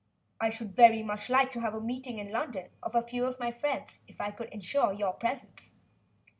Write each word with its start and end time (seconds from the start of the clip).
I 0.39 0.49
should 0.49 0.75
very 0.75 1.03
much 1.03 1.29
like 1.29 1.51
to 1.51 1.59
have 1.59 1.75
a 1.75 1.79
meeting 1.79 2.17
in 2.17 2.31
London 2.31 2.69
of 2.81 2.95
a 2.95 3.03
few 3.03 3.25
of 3.25 3.39
my 3.39 3.51
friends, 3.51 4.01
if 4.07 4.19
I 4.19 4.31
could 4.31 4.49
ensure 4.49 4.91
your 4.91 5.13
presence." 5.13 5.73